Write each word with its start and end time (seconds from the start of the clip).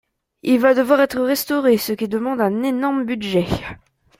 Il 0.41 0.59
va 0.59 0.73
devoir 0.73 0.99
être 1.01 1.19
restauré, 1.19 1.77
ce 1.77 1.91
qui 1.93 2.07
demande 2.07 2.41
un 2.41 2.63
énorme 2.63 3.05
budget. 3.05 3.45